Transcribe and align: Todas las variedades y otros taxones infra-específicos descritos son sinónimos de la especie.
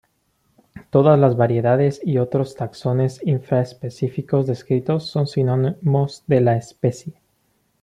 Todas 0.89 1.19
las 1.19 1.37
variedades 1.37 2.01
y 2.03 2.17
otros 2.17 2.55
taxones 2.55 3.21
infra-específicos 3.23 4.47
descritos 4.47 5.03
son 5.05 5.27
sinónimos 5.27 6.23
de 6.25 6.41
la 6.41 6.57
especie. 6.57 7.21